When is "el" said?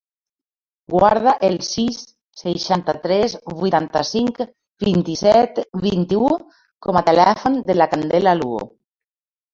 1.49-1.57